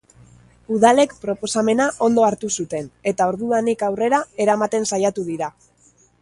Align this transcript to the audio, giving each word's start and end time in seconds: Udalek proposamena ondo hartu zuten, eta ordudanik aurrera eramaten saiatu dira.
Udalek 0.75 1.11
proposamena 1.25 1.85
ondo 2.07 2.25
hartu 2.29 2.49
zuten, 2.63 2.87
eta 3.13 3.27
ordudanik 3.33 3.85
aurrera 3.89 4.23
eramaten 4.47 4.89
saiatu 4.95 5.29
dira. 5.29 5.53